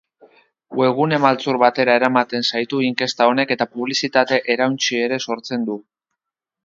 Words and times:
Webgune 0.79 1.19
maltzur 1.25 1.59
batera 1.63 1.97
eramaten 2.01 2.47
zaitu 2.53 2.81
inkesta 2.87 3.29
honek 3.33 3.53
eta 3.57 3.69
publizitate-erauntsi 3.75 5.03
ere 5.09 5.21
sortzen 5.27 5.69
du. 5.69 5.81